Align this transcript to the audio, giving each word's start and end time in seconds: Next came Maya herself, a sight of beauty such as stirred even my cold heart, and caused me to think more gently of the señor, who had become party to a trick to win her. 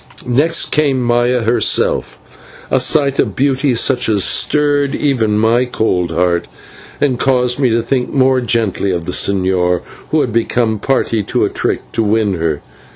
Next 0.25 0.71
came 0.71 0.99
Maya 0.99 1.41
herself, 1.43 2.17
a 2.71 2.79
sight 2.79 3.19
of 3.19 3.35
beauty 3.35 3.75
such 3.75 4.09
as 4.09 4.23
stirred 4.23 4.95
even 4.95 5.37
my 5.37 5.63
cold 5.65 6.09
heart, 6.09 6.47
and 6.99 7.19
caused 7.19 7.59
me 7.59 7.69
to 7.69 7.83
think 7.83 8.09
more 8.11 8.41
gently 8.41 8.89
of 8.89 9.05
the 9.05 9.11
señor, 9.11 9.81
who 10.09 10.21
had 10.21 10.33
become 10.33 10.79
party 10.79 11.21
to 11.21 11.43
a 11.45 11.49
trick 11.49 11.83
to 11.91 12.01
win 12.01 12.33
her. 12.39 12.63